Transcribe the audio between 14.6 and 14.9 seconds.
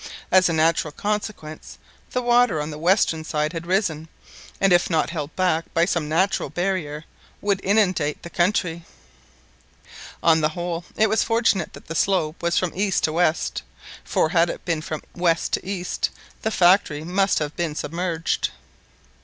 been